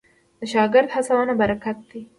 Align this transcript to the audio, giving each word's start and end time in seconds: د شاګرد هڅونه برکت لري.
د 0.39 0.41
شاګرد 0.53 0.89
هڅونه 0.95 1.33
برکت 1.41 1.77
لري. 1.87 2.01